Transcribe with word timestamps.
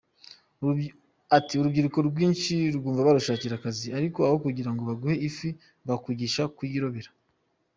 Ati 1.37 1.53
“Urubyiruko 1.57 1.99
rwinshi 2.09 2.53
rwumva 2.75 3.07
barushakira 3.07 3.53
akazi, 3.57 3.87
ariko 3.97 4.19
aho 4.27 4.35
kugira 4.45 4.69
ngo 4.71 4.81
baguhe 4.89 5.15
ifi 5.29 5.49
bakwigisha 5.87 6.43
kuyirobera. 6.55 7.09